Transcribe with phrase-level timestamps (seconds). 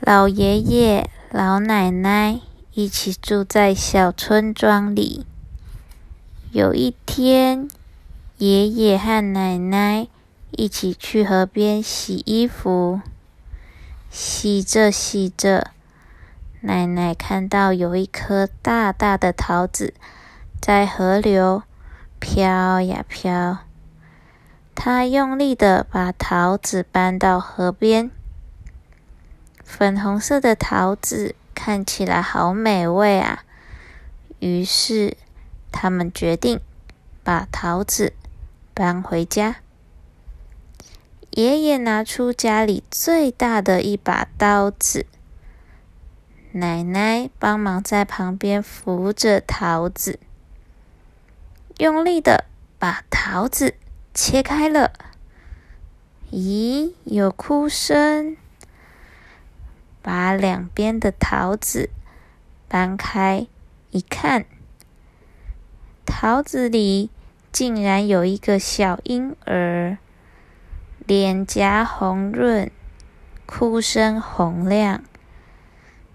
[0.00, 2.40] 老爷爷、老奶奶
[2.74, 5.24] 一起住在小村庄里。
[6.52, 7.68] 有一天，
[8.36, 10.06] 爷爷和奶奶
[10.50, 13.00] 一起去河边洗衣服。
[14.10, 15.70] 洗着洗着，
[16.60, 19.94] 奶奶看到有一颗大大的桃子
[20.60, 21.62] 在河流
[22.20, 23.58] 飘呀飘。
[24.74, 28.10] 她用力的把桃子搬到河边。
[29.66, 33.44] 粉红色的桃子看起来好美味啊！
[34.38, 35.16] 于是
[35.72, 36.60] 他们决定
[37.24, 38.14] 把桃子
[38.72, 39.56] 搬回家。
[41.32, 45.04] 爷爷拿出家里最大的一把刀子，
[46.52, 50.18] 奶奶帮忙在旁边扶着桃子，
[51.78, 52.44] 用力的
[52.78, 53.74] 把桃子
[54.14, 54.92] 切开了。
[56.30, 58.36] 咦，有哭声！
[60.06, 61.90] 把两边的桃子
[62.68, 63.48] 搬开，
[63.90, 64.46] 一看，
[66.04, 67.10] 桃子里
[67.50, 69.98] 竟然有一个小婴儿，
[71.04, 72.70] 脸颊红润，
[73.46, 75.02] 哭声洪亮。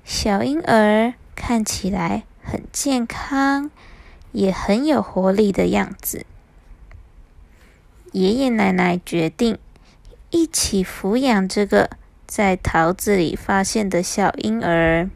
[0.05, 3.69] 小婴儿看起来很健康，
[4.31, 6.25] 也很有活力的样子。
[8.13, 9.59] 爷爷奶奶决定
[10.29, 11.97] 一起抚养这个。
[12.31, 15.09] 在桃子里发现的小婴儿，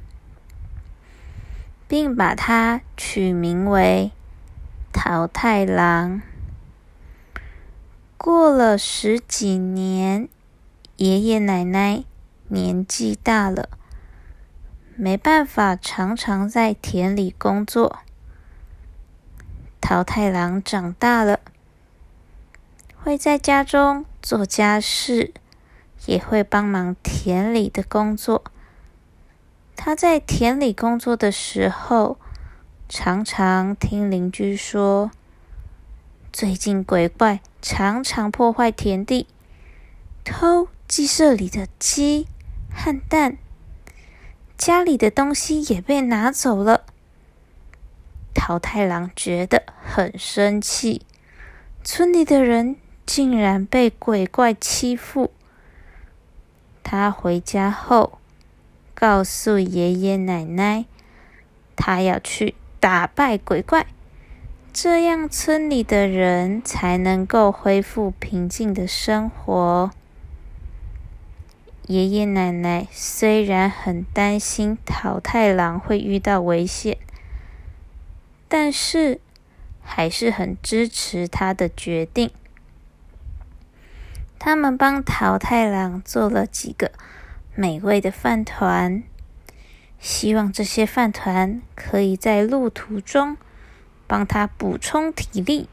[1.88, 4.12] 并把它取名为
[4.92, 6.22] 桃太郎。
[8.18, 10.28] 过了十几年，
[10.98, 12.04] 爷爷奶奶
[12.50, 13.70] 年纪大了，
[14.98, 18.00] 没办法常常在田里工作。
[19.80, 21.40] 桃太郎长大了，
[23.02, 25.34] 会在家中做家事。
[26.06, 28.44] 也会帮忙田里的工作。
[29.76, 32.18] 他在田里工作的时候，
[32.88, 35.12] 常常听邻居说，
[36.32, 39.28] 最近鬼怪常常破坏田地，
[40.24, 42.28] 偷鸡舍里的鸡
[42.74, 43.38] 和蛋，
[44.58, 46.86] 家里的东西也被拿走了。
[48.34, 51.02] 桃太郎觉得很生气，
[51.84, 52.76] 村里的人
[53.06, 55.32] 竟然被鬼怪欺负。
[56.88, 58.20] 他回家后，
[58.94, 60.86] 告诉爷爷奶奶，
[61.76, 63.88] 他要去打败鬼怪，
[64.72, 69.90] 这样村里的人才能够恢复平静的生活。
[71.88, 77.00] 爷爷奶奶虽然很担心桃太郎会遇到危险，
[78.48, 79.20] 但是
[79.82, 82.30] 还是很支持他的决定。
[84.38, 86.92] 他们帮桃太郎做了几个
[87.56, 89.04] 美味的饭团，
[90.00, 93.38] 希望这些饭团可以在路途中
[94.06, 95.68] 帮他补充体力。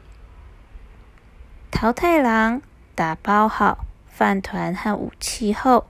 [1.69, 2.61] 桃太郎
[2.95, 5.87] 打包好饭团和武器后，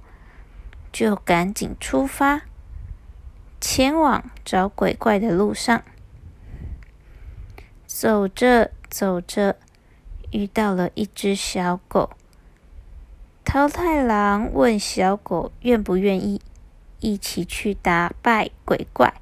[0.91, 2.41] 就赶紧出发，
[3.61, 5.83] 前往找鬼怪的路上。
[7.85, 9.57] 走着走着，
[10.31, 12.09] 遇到了一只小狗。
[13.45, 16.41] 桃太郎问小狗愿不愿意
[16.99, 19.13] 一起去打败鬼怪。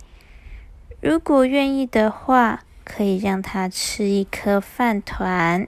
[1.02, 5.68] 如果愿意的话，可以让它吃一颗饭团。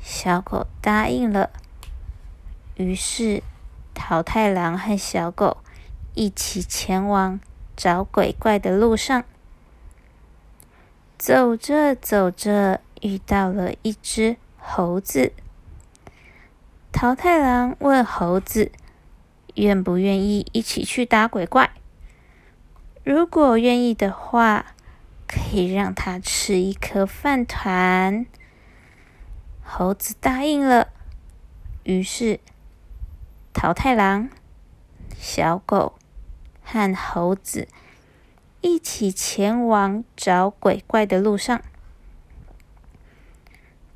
[0.00, 1.50] 小狗答应了。
[2.76, 3.42] 于是，
[3.94, 5.58] 桃太郎和小狗
[6.14, 7.38] 一起前往
[7.76, 9.22] 找鬼怪的路上。
[11.16, 15.32] 走着走着，遇到了一只猴子。
[16.92, 18.70] 桃太郎问猴子
[19.56, 21.72] ：“愿不愿意一起去打鬼怪？
[23.02, 24.74] 如果愿意的话，
[25.26, 28.24] 可以让他吃一颗饭团。”
[29.64, 30.88] 猴子答应了。
[31.82, 32.38] 于是，
[33.52, 34.28] 桃太郎、
[35.16, 35.94] 小狗
[36.62, 37.66] 和猴子
[38.60, 41.60] 一起前往找鬼怪的路上。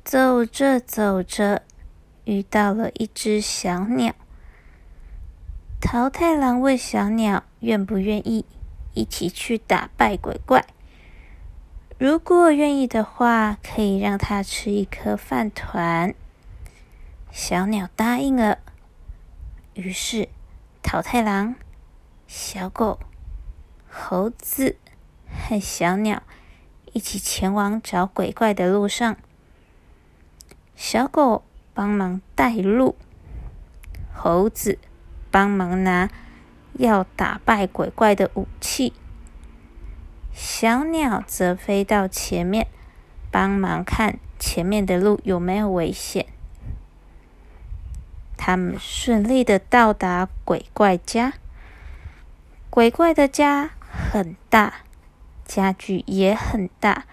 [0.03, 1.66] 走着走着。
[2.27, 4.13] 遇到了一只小鸟，
[5.79, 8.43] 桃太郎问小鸟愿不愿意
[8.93, 10.65] 一起去打败鬼怪。
[11.97, 16.13] 如果愿意的话，可以让他吃一颗饭团。
[17.31, 18.57] 小鸟答应了。
[19.73, 20.27] 于是，
[20.83, 21.55] 桃太郎、
[22.27, 22.99] 小狗、
[23.89, 24.75] 猴子
[25.29, 26.21] 和小鸟
[26.91, 29.15] 一起前往找鬼怪的路上。
[30.75, 31.45] 小狗。
[31.77, 32.95] 帮忙带路，
[34.11, 34.79] 猴子
[35.29, 36.09] 帮忙拿
[36.73, 38.93] 要打败鬼怪的武器。
[40.33, 42.65] 小鸟则飞到前面，
[43.29, 46.25] 帮忙看前面的路有没有危险。
[48.35, 51.33] 他们顺利的到达鬼怪家。
[52.71, 54.73] 鬼怪的家很大，
[55.45, 57.05] 家具也很大。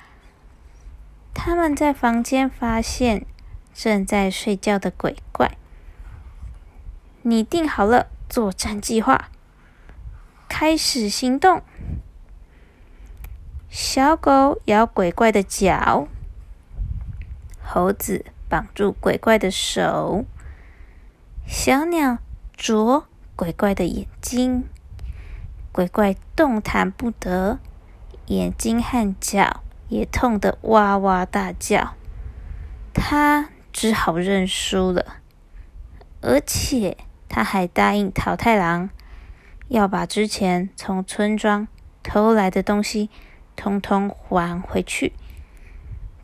[1.35, 3.27] 他们在房间发现
[3.75, 5.59] 正在睡觉的鬼怪。
[7.23, 9.29] 拟定好了作战计划，
[10.49, 11.63] 开始行动。
[13.69, 16.07] 小狗咬鬼怪的脚，
[17.63, 20.25] 猴子绑住鬼怪的手，
[21.47, 22.19] 小鸟
[22.57, 24.65] 啄鬼怪的眼睛。
[25.73, 27.59] 鬼怪动弹不得，
[28.27, 31.95] 眼睛和脚也痛得哇哇大叫。
[32.93, 35.17] 他只好认输了，
[36.23, 36.97] 而且
[37.29, 38.89] 他还答应桃太郎，
[39.69, 41.69] 要把之前从村庄
[42.03, 43.11] 偷来的东西
[43.55, 45.13] 通通还回去，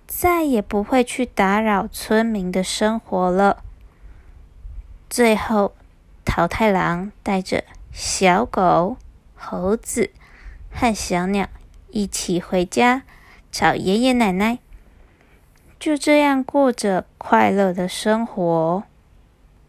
[0.06, 3.62] 再也不会去打扰村民的生活了。
[5.10, 5.74] 最后，
[6.24, 8.96] 桃太郎带着小狗。
[9.42, 10.10] 猴子
[10.70, 11.48] 和小鸟
[11.88, 13.04] 一起回家
[13.50, 14.58] 找爷爷奶奶，
[15.80, 18.82] 就这样过着快乐的生活。